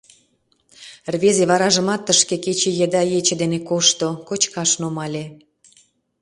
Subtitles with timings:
[1.13, 5.25] Рвезе варажымат тышке кече еда ече дене кошто, кочкаш нумале.